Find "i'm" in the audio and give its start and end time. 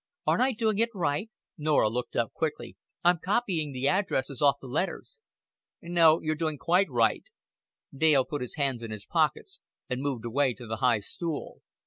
3.03-3.19